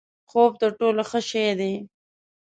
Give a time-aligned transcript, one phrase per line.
[0.29, 1.73] خوب تر ټولو ښه شی دی؛